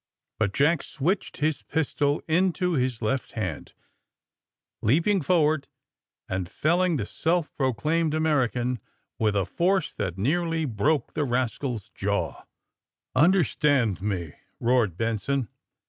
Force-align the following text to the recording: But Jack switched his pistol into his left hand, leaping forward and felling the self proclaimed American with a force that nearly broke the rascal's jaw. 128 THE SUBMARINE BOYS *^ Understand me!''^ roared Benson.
But 0.39 0.51
Jack 0.53 0.81
switched 0.81 1.37
his 1.37 1.61
pistol 1.61 2.23
into 2.27 2.73
his 2.73 3.03
left 3.03 3.33
hand, 3.33 3.73
leaping 4.81 5.21
forward 5.21 5.67
and 6.27 6.49
felling 6.49 6.97
the 6.97 7.05
self 7.05 7.53
proclaimed 7.55 8.15
American 8.15 8.79
with 9.19 9.35
a 9.35 9.45
force 9.45 9.93
that 9.93 10.17
nearly 10.17 10.65
broke 10.65 11.13
the 11.13 11.23
rascal's 11.23 11.91
jaw. 11.91 12.45
128 13.11 13.41
THE 13.43 13.43
SUBMARINE 13.43 13.93
BOYS 13.93 13.97
*^ 13.97 13.99
Understand 13.99 14.01
me!''^ 14.01 14.33
roared 14.59 14.97
Benson. 14.97 15.49